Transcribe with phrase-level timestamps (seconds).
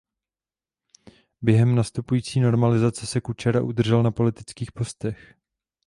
[1.41, 5.35] Během nastupující normalizace se Kučera udržel na politických postech.